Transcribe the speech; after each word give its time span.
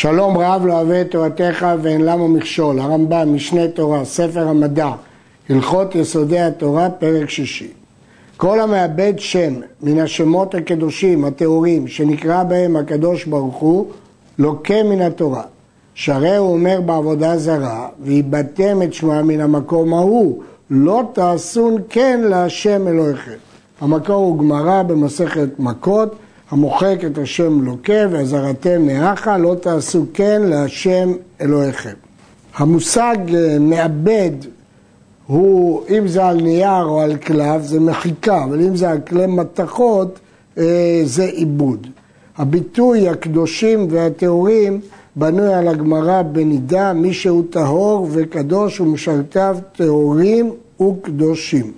שלום 0.00 0.38
רב 0.38 0.66
לא 0.66 0.72
אוהב 0.72 0.90
את 0.90 1.10
תורתך 1.10 1.66
ואין 1.82 2.00
למה 2.00 2.28
מכשול, 2.28 2.80
הרמב"ם, 2.80 3.34
משנה 3.34 3.68
תורה, 3.68 4.04
ספר 4.04 4.48
המדע, 4.48 4.90
הלכות 5.48 5.94
יסודי 5.94 6.40
התורה, 6.40 6.90
פרק 6.90 7.30
שישי. 7.30 7.68
כל 8.36 8.60
המאבד 8.60 9.12
שם 9.18 9.54
מן 9.82 9.98
השמות 9.98 10.54
הקדושים, 10.54 11.24
הטהורים, 11.24 11.88
שנקרא 11.88 12.42
בהם 12.42 12.76
הקדוש 12.76 13.24
ברוך 13.24 13.56
הוא, 13.56 13.86
לוקה 14.38 14.82
מן 14.82 15.00
התורה. 15.00 15.42
שהרי 15.94 16.36
הוא 16.36 16.52
אומר 16.52 16.80
בעבודה 16.80 17.36
זרה, 17.36 17.88
ואיבדתם 18.02 18.82
את 18.82 18.94
שמה 18.94 19.22
מן 19.22 19.40
המקום 19.40 19.94
ההוא, 19.94 20.42
לא 20.70 21.02
תעשון 21.12 21.76
כן 21.88 22.20
להשם 22.24 22.88
אלוהיכם. 22.88 23.38
המקור 23.80 24.16
הוא 24.16 24.38
גמרא 24.38 24.82
במסכת 24.82 25.48
מכות, 25.58 26.16
המוחק 26.50 26.98
את 27.06 27.18
השם 27.18 27.62
לוקה 27.62 28.06
ועזרתם 28.10 28.86
נאחה, 28.86 29.38
לא 29.38 29.56
תעשו 29.60 30.06
כן 30.14 30.42
להשם 30.44 31.12
אלוהיכם. 31.40 31.94
המושג 32.56 33.16
אה, 33.34 33.58
מעבד 33.60 34.30
הוא, 35.26 35.82
אם 35.98 36.08
זה 36.08 36.24
על 36.24 36.40
נייר 36.40 36.84
או 36.84 37.00
על 37.00 37.16
כלב, 37.16 37.62
זה 37.62 37.80
מחיקה, 37.80 38.44
אבל 38.44 38.60
אם 38.60 38.76
זה 38.76 38.90
על 38.90 39.00
כלי 39.00 39.26
מתכות, 39.26 40.18
אה, 40.58 41.02
זה 41.04 41.24
עיבוד. 41.24 41.86
הביטוי 42.38 43.08
הקדושים 43.08 43.86
והטהורים 43.90 44.80
בנוי 45.16 45.54
על 45.54 45.68
הגמרא 45.68 46.22
בנידה, 46.22 46.92
מי 46.92 47.12
שהוא 47.12 47.42
טהור 47.50 48.08
וקדוש 48.10 48.80
ומשרתיו 48.80 49.58
טהורים 49.76 50.50
וקדושים. 50.80 51.72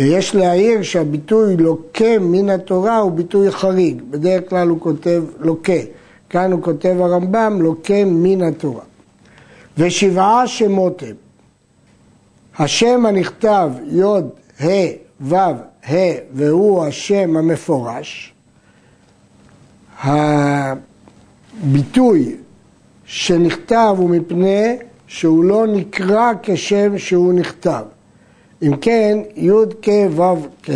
יש 0.00 0.34
להעיר 0.34 0.82
שהביטוי 0.82 1.56
לוקה 1.56 2.18
מן 2.20 2.50
התורה 2.50 2.98
הוא 2.98 3.12
ביטוי 3.12 3.50
חריג, 3.50 4.02
בדרך 4.10 4.50
כלל 4.50 4.68
הוא 4.68 4.80
כותב 4.80 5.22
לוקה, 5.38 5.72
כאן 6.30 6.52
הוא 6.52 6.62
כותב 6.62 6.96
הרמב"ם 7.00 7.62
לוקה 7.62 8.04
מן 8.06 8.42
התורה. 8.42 8.82
ושבעה 9.78 10.46
שמות 10.46 11.02
הם, 11.02 11.14
השם 12.58 13.06
הנכתב 13.06 13.70
י' 13.86 14.02
ה' 14.64 14.66
ו' 15.20 15.34
ה' 15.34 15.94
והוא 16.32 16.84
השם 16.84 17.36
המפורש, 17.36 18.32
הביטוי 21.62 22.36
שנכתב 23.04 23.94
הוא 23.98 24.10
מפני 24.10 24.76
שהוא 25.06 25.44
לא 25.44 25.66
נקרא 25.66 26.32
כשם 26.42 26.98
שהוא 26.98 27.32
נכתב. 27.32 27.82
אם 28.62 28.76
כן, 28.76 29.18
י' 29.36 29.50
כ' 29.82 29.88
ו' 30.16 30.22
כ' 30.62 30.70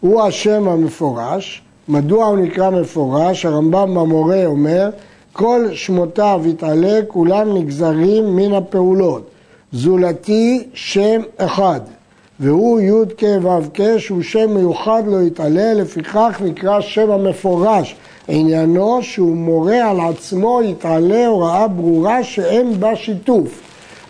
הוא 0.00 0.22
השם 0.22 0.68
המפורש. 0.68 1.62
מדוע 1.88 2.26
הוא 2.26 2.38
נקרא 2.38 2.70
מפורש? 2.70 3.46
הרמב"ם 3.46 3.94
במורה 3.94 4.46
אומר, 4.46 4.90
כל 5.32 5.66
שמותיו 5.72 6.42
יתעלה, 6.46 7.00
כולם 7.08 7.56
נגזרים 7.56 8.36
מן 8.36 8.52
הפעולות. 8.52 9.30
זולתי 9.72 10.68
שם 10.74 11.20
אחד, 11.36 11.80
והוא 12.40 12.80
י' 12.80 13.14
כ' 13.16 13.24
ו' 13.42 13.72
כ', 13.74 13.80
שהוא 13.98 14.22
שם 14.22 14.54
מיוחד 14.54 15.02
לא 15.06 15.22
יתעלה, 15.22 15.74
לפיכך 15.74 16.40
נקרא 16.44 16.80
שם 16.80 17.10
המפורש. 17.10 17.96
עניינו 18.28 19.02
שהוא 19.02 19.36
מורה 19.36 19.90
על 19.90 20.00
עצמו 20.00 20.60
יתעלה 20.64 21.26
הוראה 21.26 21.68
ברורה 21.68 22.24
שאין 22.24 22.80
בה 22.80 22.96
שיתוף. 22.96 23.60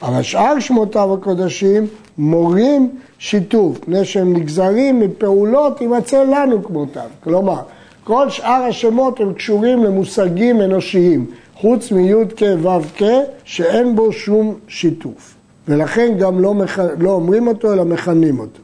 אבל 0.03 0.23
שאר 0.23 0.61
שמותיו 0.61 1.15
הקודשים 1.15 1.87
מורים 2.19 2.91
שיתוף, 3.19 3.79
מפני 3.79 4.05
שהם 4.05 4.37
נגזרים 4.37 5.01
מפעולות 5.01 5.81
יימצא 5.81 6.25
לנו 6.25 6.65
כמותם. 6.65 7.07
כלומר, 7.25 7.61
כל 8.05 8.31
שאר 8.31 8.65
השמות 8.69 9.21
הם 9.21 9.33
קשורים 9.33 9.85
למושגים 9.85 10.63
אנושיים, 10.63 11.27
חוץ 11.55 11.93
מי' 11.93 12.13
כ' 12.37 12.43
ו' 12.63 13.03
כ', 13.03 13.03
שאין 13.45 13.97
בו 13.97 14.13
שום 14.13 14.55
שיתוף. 14.69 15.35
ולכן 15.69 16.15
גם 16.19 16.41
לא, 16.41 16.55
מח... 16.55 16.79
לא 16.99 17.11
אומרים 17.11 17.47
אותו, 17.47 17.73
אלא 17.73 17.85
מכנים 17.85 18.39
אותו. 18.39 18.61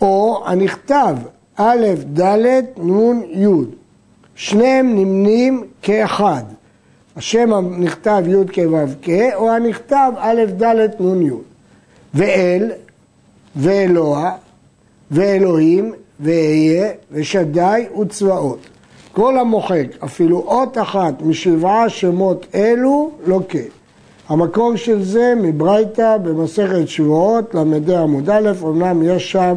או 0.00 0.42
הנכתב 0.46 1.16
א', 1.56 1.86
ד', 2.20 2.62
נ', 2.78 3.22
י', 3.30 3.46
שניהם 4.34 4.94
נמנים 4.94 5.62
כאחד. 5.82 6.42
השם 7.16 7.52
הנכתב 7.52 8.22
י' 8.26 8.52
כ' 8.52 8.58
ו' 8.70 9.02
כ', 9.02 9.10
או 9.34 9.50
הנכתב 9.50 10.12
א', 10.18 10.44
ד', 10.62 11.00
נ', 11.00 11.22
י'. 11.22 11.53
ואל, 12.14 12.70
ואלוה, 13.56 14.32
ואלוהים, 15.10 15.92
ואהיה, 16.20 16.88
ושדי 17.12 17.84
וצבאות. 18.00 18.58
כל 19.12 19.38
המוחק 19.38 19.86
אפילו 20.04 20.38
אות 20.38 20.78
אחת 20.78 21.22
משבעה 21.22 21.88
שמות 21.88 22.46
אלו 22.54 23.10
לוקה. 23.26 23.58
המקור 24.28 24.76
של 24.76 25.02
זה 25.02 25.34
מברייתא 25.36 26.16
במסכת 26.16 26.88
שבועות, 26.88 27.54
ל"ד 27.54 27.90
עמוד 27.90 28.30
א', 28.30 28.52
אמנם 28.62 29.02
יש 29.02 29.32
שם 29.32 29.54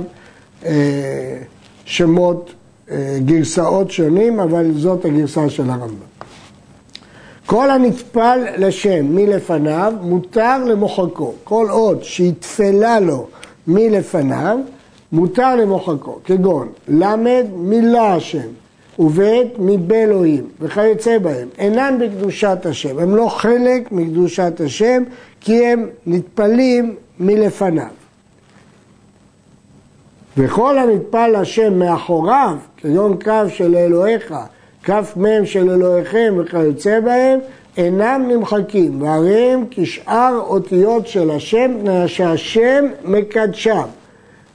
אה, 0.66 1.38
שמות, 1.86 2.54
אה, 2.92 3.18
גרסאות 3.26 3.92
שונים, 3.92 4.40
אבל 4.40 4.72
זאת 4.76 5.06
הגרסה 5.06 5.50
של 5.50 5.70
הרמב"ם. 5.70 6.17
כל 7.48 7.70
הנטפל 7.70 8.40
לשם 8.58 9.16
מלפניו 9.16 9.94
מותר 10.02 10.64
למוחקו. 10.64 11.34
כל 11.44 11.68
עוד 11.70 12.04
שהתפלה 12.04 13.00
לו 13.00 13.28
מלפניו, 13.68 14.60
מותר 15.12 15.56
למוחקו. 15.56 16.20
כגון 16.26 16.68
למד 16.88 17.46
מילה 17.56 18.14
השם 18.16 18.48
ובית 19.00 19.48
מבאלוהים 19.60 20.44
וכיוצא 20.60 21.18
בהם. 21.18 21.48
אינן 21.58 21.98
בקדושת 22.02 22.66
השם, 22.66 23.00
הם 23.00 23.16
לא 23.16 23.28
חלק 23.30 23.92
מקדושת 23.92 24.62
השם 24.66 25.04
כי 25.42 25.66
הם 25.66 25.88
נטפלים 26.08 26.96
מלפניו. 27.20 27.88
וכל 30.38 30.78
הנטפל 30.78 31.42
לשם 31.42 31.80
מאחוריו, 31.80 32.58
כגון 32.78 33.18
קו 33.24 33.50
של 33.50 33.76
אלוהיך 33.76 34.34
כף 34.84 35.14
מ' 35.18 35.46
של 35.46 35.70
אלוהיכם 35.70 36.34
וכיוצא 36.38 37.00
בהם, 37.00 37.40
אינם 37.78 38.26
נמחקים, 38.28 39.02
והרי 39.02 39.52
הם 39.52 39.66
כשאר 39.72 40.40
אותיות 40.40 41.08
של 41.08 41.32
השם, 41.32 41.72
שהשם 42.08 42.86
מקדשם. 43.06 43.88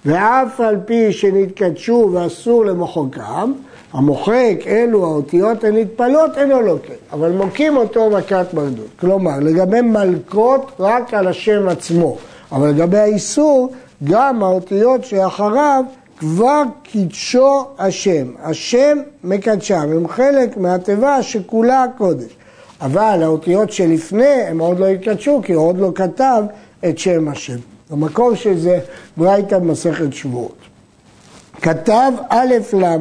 ואף 0.06 0.60
על 0.60 0.76
פי 0.84 1.12
שנתקדשו 1.12 2.10
ואסור 2.12 2.64
למוחקם, 2.64 3.52
המוחק 3.92 4.56
אלו 4.66 5.04
האותיות 5.04 5.64
הנטפלות 5.64 6.38
אינו 6.38 6.60
לוקח, 6.62 6.92
אבל 7.12 7.32
מוקים 7.32 7.76
אותו 7.76 8.10
מכת 8.10 8.46
מרדות. 8.54 8.86
כלומר, 9.00 9.38
לגבי 9.40 9.80
מלקות 9.80 10.72
רק 10.80 11.14
על 11.14 11.28
השם 11.28 11.68
עצמו, 11.68 12.16
אבל 12.52 12.68
לגבי 12.68 12.98
האיסור, 12.98 13.72
גם 14.04 14.42
האותיות 14.42 15.04
שאחריו 15.04 15.84
כבר 16.22 16.62
קידשו 16.82 17.64
השם, 17.78 18.26
השם 18.42 18.98
מקדשם, 19.24 19.74
הם 19.74 20.08
חלק 20.08 20.56
מהתיבה 20.56 21.22
שכולה 21.22 21.84
קודש. 21.98 22.32
אבל 22.80 23.22
האותיות 23.22 23.72
שלפני 23.72 24.24
הם 24.24 24.58
עוד 24.58 24.78
לא 24.78 24.86
התקדשו, 24.86 25.40
כי 25.44 25.52
הוא 25.52 25.66
עוד 25.66 25.78
לא 25.78 25.92
כתב 25.94 26.44
את 26.88 26.98
שם 26.98 27.28
השם. 27.28 27.56
המקור 27.90 28.34
של 28.34 28.58
זה 28.58 28.78
ברייתא 29.16 29.58
במסכת 29.58 30.12
שבועות. 30.12 30.56
כתב 31.62 32.12
א' 32.28 32.54
ל' 32.74 32.96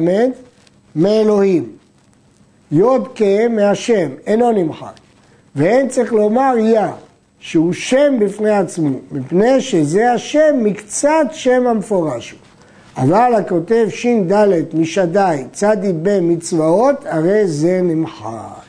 מאלוהים, 0.96 1.72
י' 2.72 2.82
כ' 3.14 3.22
מהשם, 3.50 4.10
אינו 4.26 4.52
נמחק. 4.52 4.92
ואין 5.56 5.88
צריך 5.88 6.12
לומר 6.12 6.54
יא, 6.58 6.86
שהוא 7.40 7.72
שם 7.72 8.14
בפני 8.20 8.50
עצמו, 8.50 8.98
מפני 9.12 9.60
שזה 9.60 10.12
השם 10.12 10.54
מקצת 10.62 11.26
שם 11.32 11.66
המפורש. 11.66 12.34
אבל 12.96 13.34
הכותב 13.34 13.86
ש"ד 13.88 14.74
משדי 14.74 15.44
צדי 15.52 15.92
ב 16.02 16.20
מצבאות, 16.20 16.96
הרי 17.06 17.46
זה 17.46 17.80
נמחק. 17.82 18.62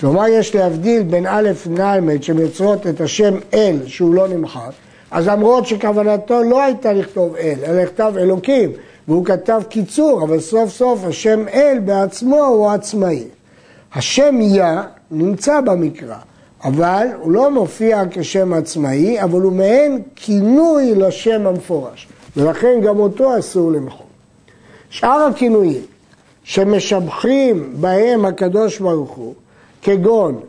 כלומר 0.00 0.28
יש 0.28 0.54
להבדיל 0.54 1.02
בין 1.02 1.26
א' 1.28 1.50
נ"ל 1.66 2.22
שמייצרות 2.22 2.86
את 2.86 3.00
השם 3.00 3.34
אל 3.54 3.76
שהוא 3.86 4.14
לא 4.14 4.28
נמחק, 4.28 4.70
אז 5.10 5.28
למרות 5.28 5.66
שכוונתו 5.66 6.42
לא 6.42 6.62
הייתה 6.62 6.92
לכתוב 6.92 7.36
אל, 7.36 7.54
אלא 7.66 7.82
לכתב 7.82 8.12
אלוקים, 8.16 8.70
והוא 9.08 9.24
כתב 9.24 9.62
קיצור, 9.68 10.22
אבל 10.22 10.40
סוף 10.40 10.70
סוף 10.70 11.04
השם 11.04 11.48
אל 11.48 11.78
בעצמו 11.84 12.44
הוא 12.44 12.70
עצמאי. 12.70 13.24
השם 13.94 14.38
יא 14.40 14.64
נמצא 15.10 15.60
במקרא, 15.60 16.16
אבל 16.64 17.06
הוא 17.22 17.32
לא 17.32 17.50
מופיע 17.50 18.02
כשם 18.10 18.52
עצמאי, 18.52 19.22
אבל 19.22 19.40
הוא 19.40 19.52
מעין 19.52 20.02
כינוי 20.16 20.94
לשם 20.94 21.46
המפורש. 21.46 22.08
ולכן 22.36 22.80
גם 22.84 22.98
אותו 22.98 23.38
אסור 23.38 23.72
למחוק. 23.72 24.06
שאר 24.90 25.28
הכינויים 25.30 25.82
שמשבחים 26.44 27.74
בהם 27.80 28.24
הקדוש 28.24 28.78
ברוך 28.78 29.10
הוא, 29.10 29.34
כגון 29.82 30.40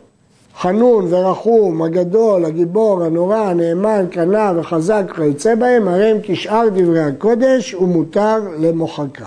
חנון 0.58 1.06
ורחום, 1.08 1.82
הגדול, 1.82 2.44
הגיבור, 2.44 3.02
הנורא, 3.02 3.36
הנאמן, 3.36 4.06
קנה 4.10 4.52
וחזק 4.56 5.02
וכיוצא 5.10 5.54
בהם, 5.54 5.88
הרי 5.88 6.10
הם 6.10 6.18
כשאר 6.22 6.68
דברי 6.74 7.02
הקודש 7.02 7.74
ומותר 7.74 8.38
למוחקם. 8.58 9.24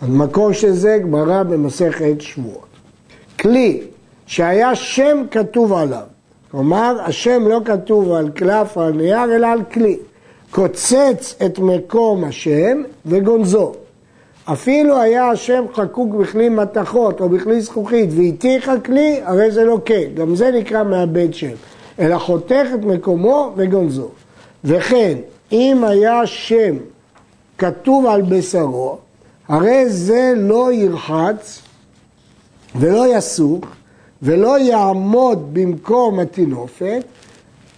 המקור 0.00 0.52
של 0.52 0.72
זה 0.72 0.98
גמרא 1.02 1.42
במסכת 1.42 2.20
שבועות. 2.20 2.66
כלי 3.40 3.82
שהיה 4.26 4.74
שם 4.74 5.22
כתוב 5.30 5.72
עליו, 5.72 6.02
כלומר 6.50 6.96
השם 7.04 7.48
לא 7.48 7.60
כתוב 7.64 8.12
על 8.12 8.30
קלף 8.30 8.76
או 8.76 8.82
על 8.82 8.92
נייר 8.92 9.36
אלא 9.36 9.46
על 9.46 9.60
כלי, 9.72 9.96
קוצץ 10.56 11.34
את 11.46 11.58
מקום 11.58 12.24
השם 12.24 12.82
וגונזו. 13.06 13.72
אפילו 14.44 15.00
היה 15.00 15.30
השם 15.30 15.64
חקוק 15.74 16.14
בכלי 16.14 16.48
מתכות 16.48 17.20
או 17.20 17.28
בכלי 17.28 17.60
זכוכית 17.60 18.10
והתיך 18.16 18.68
הכלי, 18.68 19.20
הרי 19.24 19.50
זה 19.50 19.64
לא 19.64 19.78
כן, 19.84 20.04
גם 20.14 20.36
זה 20.36 20.50
נקרא 20.50 20.82
מאבד 20.82 21.34
שם, 21.34 21.52
אלא 21.98 22.18
חותך 22.18 22.66
את 22.74 22.84
מקומו 22.84 23.52
וגונזו. 23.56 24.08
וכן, 24.64 25.18
אם 25.52 25.84
היה 25.84 26.26
שם 26.26 26.76
כתוב 27.58 28.06
על 28.06 28.22
בשרו, 28.22 28.98
הרי 29.48 29.88
זה 29.88 30.32
לא 30.36 30.72
ירחץ 30.72 31.62
ולא 32.76 33.16
יסוך 33.16 33.64
ולא 34.22 34.58
יעמוד 34.58 35.54
במקום 35.54 36.20
הטינופת, 36.20 37.04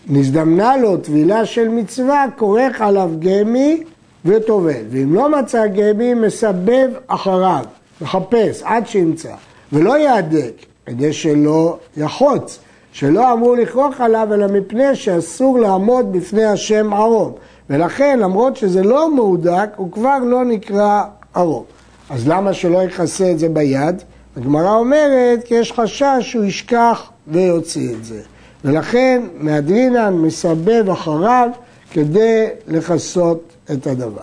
נזדמנה 0.09 0.77
לו 0.77 0.97
טבילה 0.97 1.47
של 1.47 1.69
מצווה, 1.69 2.25
כורך 2.37 2.81
עליו 2.81 3.11
גמי 3.19 3.83
וטובל. 4.25 4.83
ואם 4.91 5.15
לא 5.15 5.39
מצא 5.39 5.67
גמי, 5.67 6.15
מסבב 6.15 6.89
אחריו, 7.07 7.65
מחפש 8.01 8.63
עד 8.63 8.87
שימצא, 8.87 9.35
ולא 9.73 9.99
יהדק, 9.99 10.53
כדי 10.87 11.13
שלא 11.13 11.79
יחוץ, 11.97 12.59
שלא 12.93 13.33
אמור 13.33 13.57
לכרוך 13.57 14.01
עליו, 14.01 14.29
אלא 14.35 14.47
מפני 14.47 14.97
שאסור 14.97 15.59
לעמוד 15.59 16.13
בפני 16.13 16.45
השם 16.45 16.93
ערום. 16.93 17.33
ולכן, 17.71 18.19
למרות 18.19 18.57
שזה 18.57 18.83
לא 18.83 19.15
מהודק, 19.15 19.69
הוא 19.77 19.93
כבר 19.93 20.19
לא 20.19 20.45
נקרא 20.45 21.03
ערום. 21.35 21.65
אז 22.11 22.29
למה 22.29 22.53
שלא 22.53 22.83
יכסה 22.83 23.31
את 23.31 23.39
זה 23.39 23.49
ביד? 23.49 24.03
הגמרא 24.37 24.75
אומרת 24.75 25.45
כי 25.45 25.55
יש 25.55 25.73
חשש 25.73 26.19
שהוא 26.21 26.45
ישכח 26.45 27.11
ויוציא 27.27 27.95
את 27.95 28.05
זה. 28.05 28.21
ולכן 28.65 29.23
מהדרינן 29.35 30.15
מסבב 30.15 30.91
אחריו 30.91 31.51
כדי 31.91 32.47
לכסות 32.67 33.53
את 33.73 33.87
הדבר. 33.87 34.23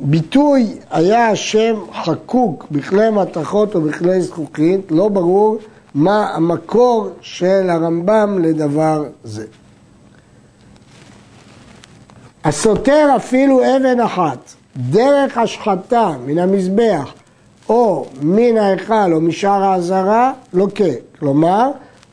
הביטוי 0.00 0.78
היה 0.90 1.28
השם 1.28 1.76
חקוק 2.04 2.66
בכלי 2.70 3.10
מתכות 3.10 3.74
או 3.74 3.80
בכלי 3.80 4.20
זכוכית, 4.22 4.80
לא 4.90 5.08
ברור 5.08 5.58
מה 5.94 6.30
המקור 6.34 7.10
של 7.20 7.70
הרמב"ם 7.70 8.38
לדבר 8.42 9.04
זה. 9.24 9.46
הסותר 12.44 13.08
אפילו 13.16 13.60
אבן 13.60 14.00
אחת, 14.00 14.38
דרך 14.76 15.38
השחתה 15.38 16.12
מן 16.26 16.38
המזבח 16.38 17.12
או 17.68 18.06
מן 18.22 18.56
ההיכל 18.56 19.12
או 19.12 19.20
משאר 19.20 19.62
האזהרה, 19.64 20.32
לוקה. 20.52 20.84
כלומר, 21.18 21.70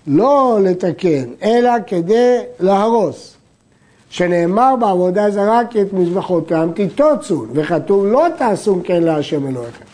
לא 0.08 0.60
לתקן, 0.62 1.26
אלא 1.44 1.72
כדי 1.88 2.38
להרוס. 2.60 3.36
שנאמר 4.10 4.76
בעבודה 4.80 5.32
זרה 5.32 5.62
כי 5.70 5.82
את 5.82 5.94
מזבחותם 5.94 6.70
תיטוצו, 6.76 7.46
וכתוב 7.54 8.06
לא 8.06 8.26
תעשו 8.38 8.80
כן 8.84 9.04
להשם 9.04 9.48
אלוהיכם. 9.48 9.86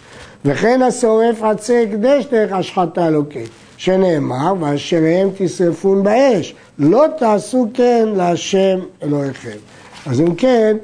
וכן 0.45 0.81
השורף 0.81 1.43
עצי 1.43 1.83
הקדש 1.83 2.25
דרך 2.25 2.51
השחתה 2.53 3.09
לוקה, 3.09 3.39
שנאמר 3.77 4.53
ואשריהם 4.59 5.29
תשרפון 5.37 6.03
באש, 6.03 6.55
לא 6.79 7.05
תעשו 7.17 7.67
כן 7.73 8.09
להשם 8.15 8.79
אלוהיכם. 9.03 9.57
אז 10.05 10.21
אם 10.21 10.35
כן, 10.35 10.77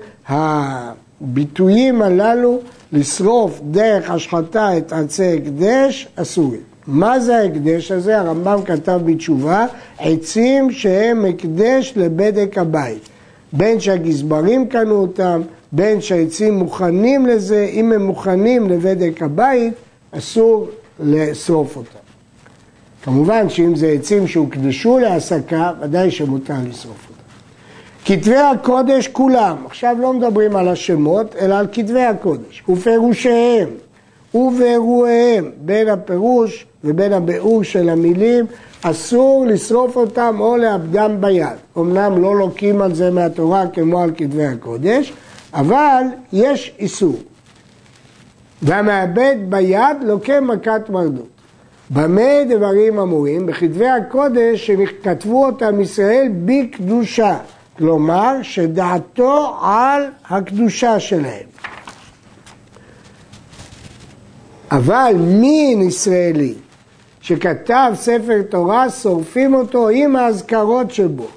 הביטויים 1.22 2.02
הללו 2.02 2.60
לשרוף 2.92 3.62
דרך 3.72 4.12
השחתה 4.12 4.78
את 4.78 4.94
עצי 4.94 5.34
הקדש 5.38 6.08
אסורים. 6.16 6.62
מה 6.88 7.20
זה 7.20 7.38
ההקדש 7.38 7.92
הזה? 7.92 8.20
הרמב"ם 8.20 8.60
כתב 8.66 9.00
בתשובה, 9.06 9.66
עצים 10.00 10.72
שהם 10.72 11.26
הקדש 11.26 11.94
לבדק 11.96 12.58
הבית. 12.58 13.10
בין 13.54 13.80
שהגזברים 13.80 14.68
קנו 14.68 14.96
אותם, 14.96 15.42
בין 15.72 16.02
שהעצים 16.02 16.54
מוכנים 16.54 17.26
לזה, 17.26 17.70
אם 17.72 17.92
הם 17.92 18.06
מוכנים 18.06 18.70
לבדק 18.70 19.22
הבית, 19.22 19.74
אסור 20.12 20.68
לשרוף 21.00 21.76
אותם. 21.76 22.00
כמובן 23.04 23.50
שאם 23.50 23.76
זה 23.76 23.88
עצים 23.88 24.28
שהוקדשו 24.28 25.00
להעסקה, 25.00 25.72
ודאי 25.82 26.12
שמותר 26.12 26.54
לשרוף 26.70 27.08
אותם. 27.10 27.17
כתבי 28.08 28.36
הקודש 28.36 29.08
כולם, 29.08 29.56
עכשיו 29.66 29.96
לא 30.00 30.14
מדברים 30.14 30.56
על 30.56 30.68
השמות, 30.68 31.36
אלא 31.36 31.56
על 31.56 31.68
כתבי 31.72 32.04
הקודש, 32.04 32.64
ופירושיהם 32.70 33.70
ובאירועיהם, 34.34 35.52
בין 35.58 35.88
הפירוש 35.88 36.66
ובין 36.84 37.14
הביאור 37.14 37.64
של 37.64 37.90
המילים, 37.90 38.46
אסור 38.82 39.46
לשרוף 39.48 39.96
אותם 39.96 40.36
או 40.40 40.58
לאבדם 40.58 41.16
ביד. 41.20 41.58
אמנם 41.78 42.22
לא 42.22 42.36
לוקים 42.36 42.82
על 42.82 42.96
זה 42.96 43.12
מהתורה 43.12 43.68
כמו 43.68 44.02
על 44.02 44.12
כתבי 44.18 44.46
הקודש, 44.46 45.14
אבל 45.54 46.04
יש 46.34 46.76
איסור. 46.80 47.16
והמאבד 48.62 49.36
ביד 49.50 49.98
לוקה 50.02 50.40
מכת 50.42 50.90
מרדות. 50.90 51.30
במה 51.90 52.44
דברים 52.50 53.00
אמורים? 53.00 53.46
בכתבי 53.46 53.88
הקודש 53.88 54.72
שכתבו 54.72 55.46
אותם 55.46 55.82
ישראל 55.82 56.28
בקדושה. 56.46 57.38
כלומר 57.78 58.36
שדעתו 58.42 59.56
על 59.62 60.04
הקדושה 60.30 61.00
שלהם. 61.00 61.48
אבל 64.72 65.14
מין 65.18 65.82
ישראלי 65.82 66.54
שכתב 67.22 67.92
ספר 67.96 68.42
תורה, 68.50 68.90
שורפים 68.90 69.54
אותו 69.54 69.90
עם 69.90 70.16
האזכרות 70.16 70.92
שבו, 70.92 71.28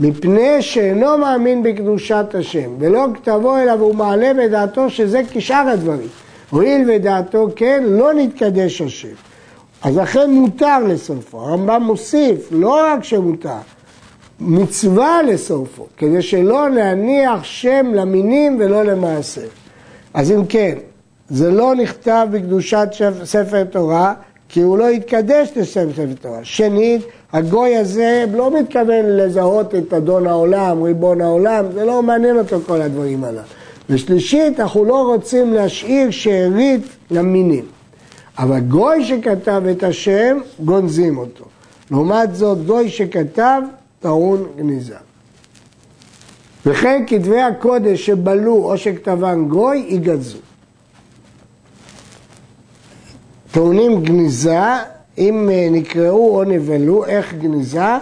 מפני 0.00 0.62
שאינו 0.62 1.18
מאמין 1.18 1.62
בקדושת 1.62 2.26
השם, 2.34 2.70
ולא 2.78 3.06
כתבו 3.14 3.56
אליו 3.56 3.80
הוא 3.80 3.94
מעלה 3.94 4.34
בדעתו 4.34 4.90
שזה 4.90 5.22
כשאר 5.30 5.68
הדברים. 5.68 6.08
הואיל 6.50 6.90
ודעתו 6.90 7.48
כן, 7.56 7.82
לא 7.86 8.14
נתקדש 8.14 8.80
השם. 8.80 9.14
אז 9.82 9.96
לכן 9.96 10.30
מותר 10.30 10.78
לשרפו. 10.78 11.40
הרמב"ם 11.40 11.82
מוסיף, 11.82 12.48
לא 12.50 12.80
רק 12.86 13.04
שמותר, 13.04 13.58
מצווה 14.40 15.22
לשרפו, 15.22 15.86
כדי 15.96 16.22
שלא 16.22 16.70
להניח 16.70 17.44
שם 17.44 17.86
למינים 17.94 18.56
ולא 18.60 18.82
למעשה. 18.82 19.40
אז 20.14 20.30
אם 20.32 20.46
כן, 20.46 20.74
זה 21.28 21.50
לא 21.50 21.74
נכתב 21.74 22.26
בקדושת 22.30 22.88
ספר 23.24 23.64
תורה, 23.64 24.14
כי 24.48 24.60
הוא 24.60 24.78
לא 24.78 24.88
התקדש 24.88 25.48
לשם 25.56 25.92
ספר 25.92 26.06
תורה. 26.20 26.38
שנית, 26.42 27.02
הגוי 27.32 27.76
הזה 27.76 28.24
לא 28.32 28.60
מתכוון 28.60 29.04
לזהות 29.06 29.74
את 29.74 29.92
אדון 29.92 30.26
העולם, 30.26 30.82
ריבון 30.82 31.20
העולם, 31.20 31.64
זה 31.74 31.84
לא 31.84 32.02
מעניין 32.02 32.38
אותו 32.38 32.60
כל 32.66 32.82
הדברים 32.82 33.24
הללו. 33.24 33.40
ושלישית, 33.90 34.60
אנחנו 34.60 34.84
לא 34.84 35.02
רוצים 35.06 35.54
להשאיר 35.54 36.10
שארית 36.10 36.82
למינים. 37.10 37.64
אבל 38.38 38.60
גוי 38.60 39.04
שכתב 39.04 39.62
את 39.70 39.82
השם, 39.82 40.38
גונזים 40.64 41.18
אותו. 41.18 41.44
לעומת 41.90 42.34
זאת, 42.34 42.66
גוי 42.66 42.88
שכתב, 42.88 43.62
טעון 44.00 44.46
גניזה. 44.56 44.96
וכן 46.66 47.04
כתבי 47.06 47.40
הקודש 47.40 48.06
שבלו 48.06 48.54
או 48.54 48.78
שכתבן 48.78 49.48
גוי, 49.48 49.86
ייגזו. 49.88 50.38
טעונים 53.50 54.02
גניזה, 54.02 54.60
אם 55.18 55.50
אה, 55.50 55.68
נקראו 55.70 56.38
או 56.38 56.44
נבלו, 56.44 57.04
איך 57.04 57.34
גניזה? 57.34 57.96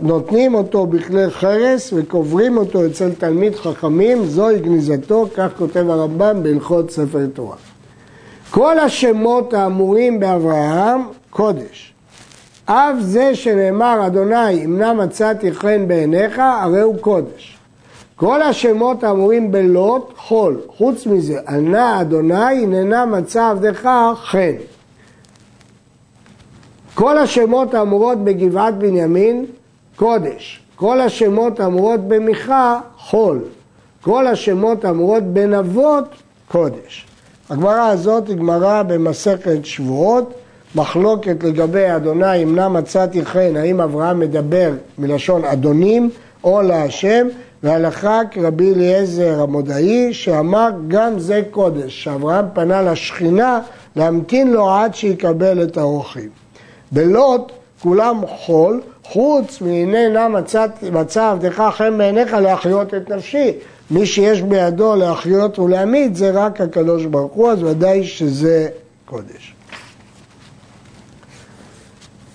נותנים 0.00 0.54
אותו 0.54 0.86
בכלי 0.86 1.30
חרס 1.30 1.92
וקוברים 1.92 2.56
אותו 2.56 2.86
אצל 2.86 3.12
תלמיד 3.12 3.54
חכמים, 3.54 4.26
זוהי 4.26 4.58
גניזתו, 4.58 5.28
כך 5.34 5.48
כותב 5.58 5.90
הרמב"ם 5.90 6.42
בהלכות 6.42 6.90
ספר 6.90 7.26
תורה. 7.34 7.56
כל 8.50 8.78
השמות 8.78 9.54
האמורים 9.54 10.20
באברהם, 10.20 11.00
קודש. 11.30 11.95
אף 12.66 12.96
זה 13.00 13.34
שנאמר, 13.34 14.06
אדוני, 14.06 14.64
אם 14.64 14.78
נא 14.78 14.92
מצאתי 14.92 15.52
חן 15.52 15.88
בעיניך, 15.88 16.38
הרי 16.38 16.80
הוא 16.80 16.96
קודש. 17.00 17.58
כל 18.16 18.42
השמות 18.42 19.04
האמורים 19.04 19.52
בלוט, 19.52 20.12
חול. 20.16 20.60
חוץ 20.68 21.06
מזה, 21.06 21.40
ענה 21.48 22.00
אדוני, 22.00 22.62
הננה 22.62 23.06
מצא 23.06 23.50
עבדך 23.50 23.88
חן. 24.14 24.52
כל 26.94 27.18
השמות 27.18 27.74
האמורות 27.74 28.24
בגבעת 28.24 28.78
בנימין, 28.78 29.46
קודש. 29.96 30.62
כל 30.76 31.00
השמות 31.00 31.60
האמורות 31.60 32.00
במיכה, 32.08 32.80
חול. 32.98 33.40
כל 34.00 34.26
השמות 34.26 34.84
האמורות 34.84 35.22
בנבות, 35.22 36.04
קודש. 36.48 37.06
הגמרא 37.50 37.88
הזאת 37.88 38.28
היא 38.28 38.36
גמרא 38.36 38.82
במסכת 38.82 39.64
שבועות. 39.64 40.34
מחלוקת 40.76 41.44
לגבי 41.44 41.96
אדוני 41.96 42.42
אם 42.42 42.56
נא 42.56 42.68
מצאתי 42.68 43.24
חן, 43.24 43.56
האם 43.56 43.80
אברהם 43.80 44.20
מדבר 44.20 44.70
מלשון 44.98 45.44
אדונים 45.44 46.10
או 46.44 46.62
להשם, 46.62 47.26
והלכה 47.62 48.20
כרבי 48.30 48.74
אליעזר 48.74 49.42
המודעי 49.42 50.14
שאמר 50.14 50.68
גם 50.88 51.18
זה 51.18 51.42
קודש, 51.50 52.04
שאברהם 52.04 52.44
פנה 52.52 52.82
לשכינה 52.82 53.60
להמתין 53.96 54.52
לו 54.52 54.70
עד 54.70 54.94
שיקבל 54.94 55.62
את 55.62 55.76
האורחים. 55.76 56.28
בלוט 56.92 57.52
כולם 57.82 58.20
חול, 58.26 58.82
חוץ 59.04 59.60
מהנה 59.60 60.08
נא 60.08 60.28
מצא 60.92 61.30
עבדך 61.30 61.70
חן 61.76 61.98
בעיניך 61.98 62.32
להחיות 62.32 62.94
את 62.94 63.10
נפשי. 63.10 63.52
מי 63.90 64.06
שיש 64.06 64.42
בידו 64.42 64.96
להחיות 64.96 65.58
ולהמית 65.58 66.16
זה 66.16 66.30
רק 66.30 66.60
הקדוש 66.60 67.04
ברוך 67.04 67.32
הוא, 67.32 67.50
אז 67.50 67.62
ודאי 67.62 68.04
שזה 68.04 68.68
קודש. 69.04 69.55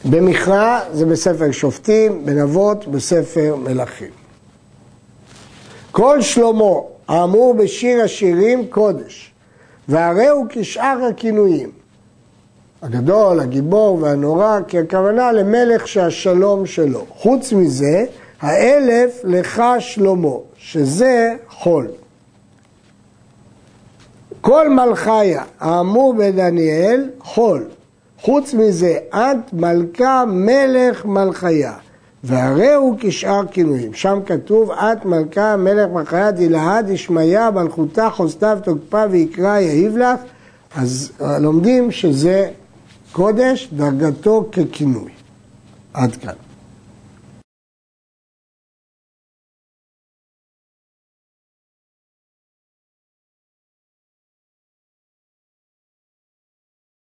במכרע 0.10 0.80
זה 0.94 1.06
בספר 1.06 1.52
שופטים, 1.52 2.26
בנבות, 2.26 2.88
בספר 2.88 3.56
מלכים. 3.56 4.10
כל 5.92 6.22
שלמה 6.22 6.74
האמור 7.08 7.54
בשיר 7.54 8.04
השירים 8.04 8.68
קודש, 8.68 9.32
והרי 9.88 10.28
הוא 10.28 10.46
כשאר 10.50 11.06
הכינויים. 11.10 11.72
הגדול, 12.82 13.40
הגיבור 13.40 13.98
והנורא, 14.02 14.60
כי 14.68 14.80
הכוונה 14.80 15.32
למלך 15.32 15.88
שהשלום 15.88 16.66
שלו. 16.66 17.06
חוץ 17.10 17.54
מזה, 17.54 18.06
האלף 18.42 19.22
לך 19.24 19.64
שלמה, 19.80 20.36
שזה 20.58 21.36
חול. 21.50 21.88
כל 24.42 24.70
מלכיה 24.70 25.44
האמור 25.60 26.14
בדניאל, 26.14 27.10
חול. 27.20 27.66
חוץ 28.22 28.54
מזה, 28.54 28.98
את 29.10 29.54
מלכה 29.54 30.24
מלך 30.28 31.06
מלכיה. 31.06 31.74
והרי 32.24 32.74
הוא 32.74 32.96
כשאר 33.00 33.46
כינויים. 33.52 33.94
שם 33.94 34.20
כתוב, 34.26 34.72
את 34.72 35.06
מלכה 35.06 35.56
מלך 35.58 35.90
מלכיה 35.94 36.32
דילהה 36.32 36.82
דשמיא 36.82 37.50
מלכותה 37.50 38.10
חוסתה 38.10 38.54
ותוקפה 38.58 39.04
ויקרא 39.12 39.60
יהיב 39.60 39.98
לך. 39.98 40.20
אז 40.76 41.12
לומדים 41.40 41.92
שזה 41.92 42.50
קודש, 43.12 43.70
דרגתו 43.74 44.50
ככינוי. 44.52 45.12
עד 45.94 46.16
כאן. 46.16 46.34